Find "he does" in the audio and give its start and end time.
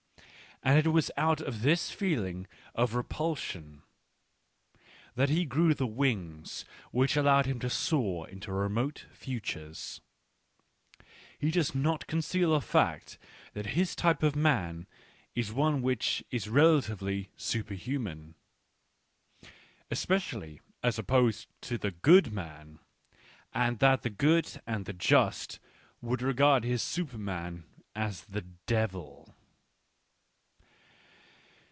11.35-11.73